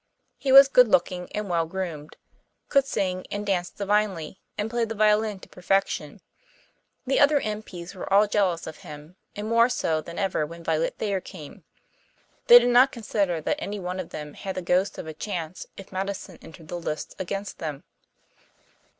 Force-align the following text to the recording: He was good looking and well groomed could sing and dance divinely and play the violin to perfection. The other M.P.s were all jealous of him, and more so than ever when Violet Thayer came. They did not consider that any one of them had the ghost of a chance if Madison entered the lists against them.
He 0.39 0.51
was 0.51 0.67
good 0.67 0.87
looking 0.87 1.31
and 1.31 1.47
well 1.47 1.67
groomed 1.67 2.17
could 2.69 2.85
sing 2.87 3.23
and 3.29 3.45
dance 3.45 3.69
divinely 3.69 4.41
and 4.57 4.67
play 4.67 4.83
the 4.83 4.95
violin 4.95 5.39
to 5.41 5.47
perfection. 5.47 6.21
The 7.05 7.19
other 7.19 7.39
M.P.s 7.39 7.93
were 7.93 8.11
all 8.11 8.25
jealous 8.25 8.65
of 8.65 8.77
him, 8.77 9.15
and 9.35 9.47
more 9.47 9.69
so 9.69 10.01
than 10.01 10.17
ever 10.17 10.43
when 10.43 10.63
Violet 10.63 10.97
Thayer 10.97 11.21
came. 11.21 11.65
They 12.47 12.57
did 12.57 12.69
not 12.69 12.91
consider 12.91 13.41
that 13.41 13.61
any 13.61 13.79
one 13.79 13.99
of 13.99 14.09
them 14.09 14.33
had 14.33 14.55
the 14.55 14.63
ghost 14.63 14.97
of 14.97 15.05
a 15.05 15.13
chance 15.13 15.67
if 15.77 15.91
Madison 15.91 16.39
entered 16.41 16.69
the 16.69 16.79
lists 16.79 17.13
against 17.19 17.59
them. 17.59 17.83